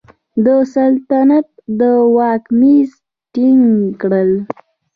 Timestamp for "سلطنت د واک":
0.73-2.43